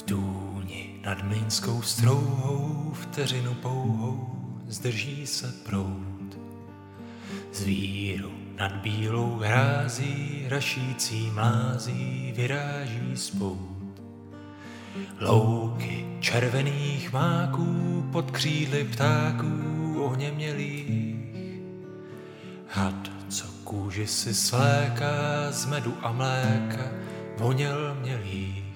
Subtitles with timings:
[0.00, 4.28] V tůni nad mlínskou strouhou vteřinu pouhou
[4.66, 6.38] zdrží se prout.
[7.52, 14.02] Z víru nad bílou hrází rašící mlází vyráží spout.
[15.20, 21.16] Louky červených máků pod křídly ptáků ohněmělých.
[22.68, 26.90] Had, co kůži si sléká z medu a mléka,
[27.38, 28.69] voněl mělých.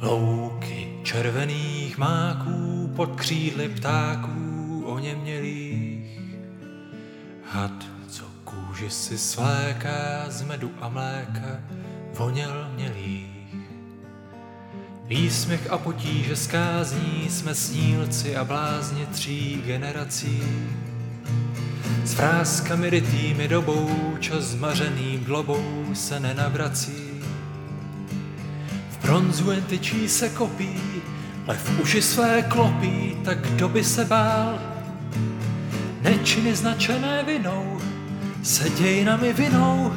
[0.00, 6.20] Louky červených máků pod křídly ptáků oněmělých.
[7.44, 11.60] Had, co kůži si sléká z medu a mléka,
[12.14, 13.28] voněl mělých.
[15.04, 20.42] Výsměch a potíže skázní jsme snílci a blázni tří generací.
[22.04, 27.17] S frázkami rytými dobou, čas zmařeným globou se nenavrací.
[29.18, 30.80] V bronzu jen tyčí se kopí,
[31.46, 34.58] lev uši své klopí, tak kdo by se bál?
[36.02, 37.80] Nečiny značené vinou
[38.42, 39.92] se dějinami vinou.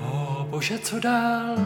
[0.00, 1.56] O bože, co dál?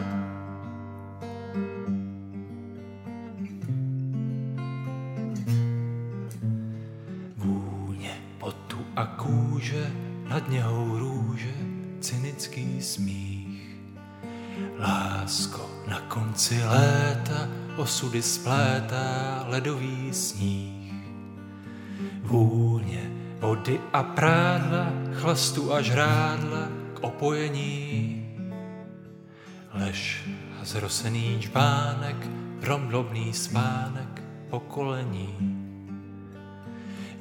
[7.37, 9.91] Vůně potu a kůže,
[10.29, 11.53] nad něhou růže,
[12.03, 13.63] cynický smích.
[14.79, 20.93] Lásko na konci léta, osudy splétá ledový sníh.
[22.23, 28.19] Vůně vody a prádla, chlastu a žrádla k opojení.
[29.73, 30.29] Lež
[30.61, 32.27] a zrosený čbánek,
[32.59, 35.35] promdlobný spánek pokolení.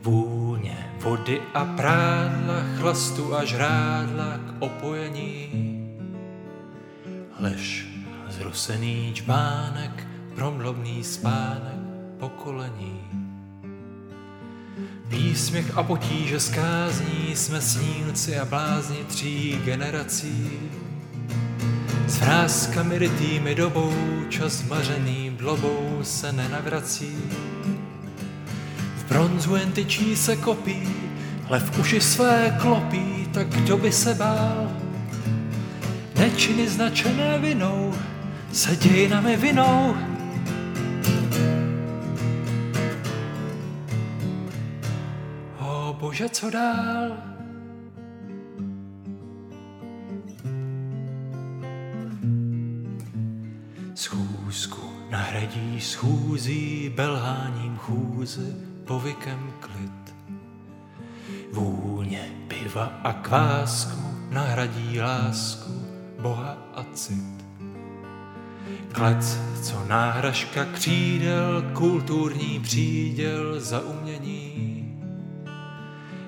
[0.03, 5.49] Vůně vody a prádla, chlastu a žrádla k opojení.
[7.39, 7.87] Lež
[8.27, 11.83] a zrosený čbánek, promdlobný spánek
[12.19, 13.01] pokolení.
[15.07, 20.51] Výsměch a potíže skázní jsme snílci a blázni tří generací.
[22.07, 23.95] S frázkami rytými dobou,
[24.29, 27.17] čas mařený blobou se nenavrací.
[29.13, 30.89] V bronzu jen tyčí se kopí,
[31.49, 34.73] lev uši své klopí, tak kdo by se bál?
[36.19, 37.95] Nečiny značené vinou
[38.53, 39.97] se dějinami vinou.
[45.59, 47.11] O bože, co dál?
[53.95, 60.15] Schůzku nahradí schůzí, belháním chůzy, povykem klid.
[61.53, 65.73] Vůně piva a kvásku nahradí lásku,
[66.21, 67.45] boha a cit.
[68.93, 75.03] Klec, co náhražka křídel, kulturní příděl za umění.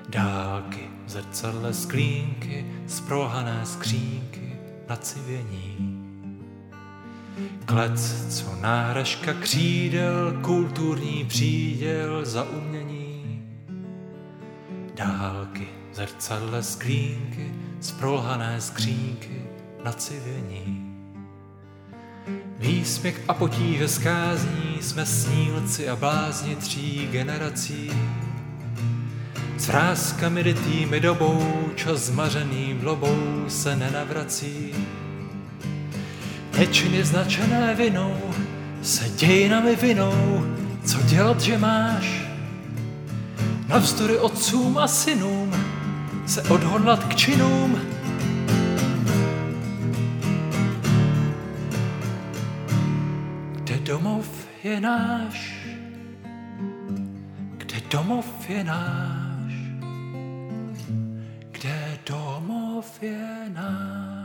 [0.09, 5.94] Dálky, zrcadle sklínky, sprohané skřínky na civění.
[7.65, 13.43] Klec, co náhražka křídel, kulturní příděl za umění.
[14.95, 19.41] Dálky, zrcadle sklínky, sprolhané skřínky
[19.83, 20.95] na civění.
[22.59, 27.91] Výsměch a potíže skázní jsme snílci a blázni tří generací.
[29.57, 34.73] S frázkami rytými dobou, čas zmařeným lobou se nenavrací.
[36.57, 38.15] Nečiny značené vinou
[38.81, 40.45] se dějinami vinou,
[40.85, 42.21] co dělat, že máš?
[43.67, 45.55] Navzdory otcům a synům
[46.25, 47.81] se odhodlat k činům.
[53.55, 55.67] Kde domov je náš?
[57.57, 59.53] Kde domov je náš?
[61.51, 64.24] Kde domov je náš?